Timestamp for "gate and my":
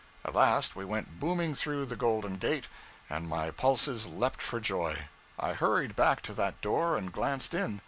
2.37-3.51